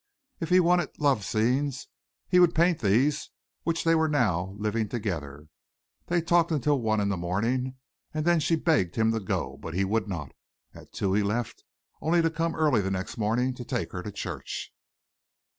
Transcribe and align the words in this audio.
If 0.39 0.49
he 0.49 0.59
wanted 0.59 0.97
love 0.99 1.23
scenes 1.23 1.87
he 2.27 2.39
would 2.39 2.55
paint 2.55 2.79
these 2.79 3.29
which 3.61 3.83
they 3.83 3.93
were 3.93 4.07
now 4.07 4.55
living 4.57 4.89
together. 4.89 5.47
They 6.07 6.21
talked 6.23 6.49
until 6.49 6.81
one 6.81 6.99
in 6.99 7.09
the 7.09 7.17
morning 7.17 7.75
and 8.11 8.25
then 8.25 8.39
she 8.39 8.55
begged 8.55 8.95
him 8.95 9.11
to 9.11 9.19
go, 9.19 9.57
but 9.57 9.75
he 9.75 9.85
would 9.85 10.07
not. 10.07 10.31
At 10.73 10.91
two 10.91 11.13
he 11.13 11.21
left, 11.21 11.63
only 12.01 12.23
to 12.23 12.31
come 12.31 12.55
early 12.55 12.81
the 12.81 12.89
next 12.89 13.19
morning 13.19 13.53
to 13.53 13.63
take 13.63 13.91
her 13.91 14.01
to 14.01 14.11
church. 14.11 14.73